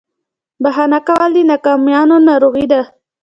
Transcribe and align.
بهانه 0.63 0.99
کول 1.07 1.29
د 1.35 1.37
ناکامیانو 1.51 2.15
ناروغي 2.27 2.65
ده. 2.71 2.81